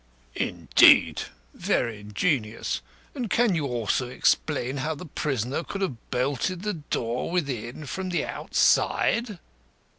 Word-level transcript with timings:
"Indeed. 0.33 1.21
Very 1.53 1.99
ingenious. 1.99 2.81
And 3.13 3.29
can 3.29 3.53
you 3.53 3.67
also 3.67 4.09
explain 4.09 4.77
how 4.77 4.95
the 4.95 5.05
prisoner 5.05 5.63
could 5.63 5.81
have 5.81 6.09
bolted 6.09 6.63
the 6.63 6.73
door 6.73 7.29
within 7.29 7.85
from 7.85 8.09
the 8.09 8.25
outside?" 8.25 9.37